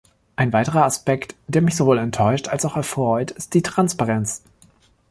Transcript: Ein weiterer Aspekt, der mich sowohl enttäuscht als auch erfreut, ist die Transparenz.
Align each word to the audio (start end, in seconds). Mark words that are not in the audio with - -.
Ein 0.35 0.51
weiterer 0.51 0.85
Aspekt, 0.85 1.35
der 1.47 1.61
mich 1.61 1.75
sowohl 1.75 1.99
enttäuscht 1.99 2.47
als 2.47 2.65
auch 2.65 2.75
erfreut, 2.75 3.29
ist 3.29 3.53
die 3.53 3.61
Transparenz. 3.61 4.41